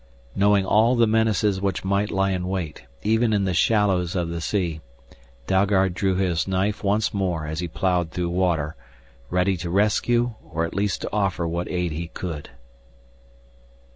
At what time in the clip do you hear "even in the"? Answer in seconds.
3.03-3.53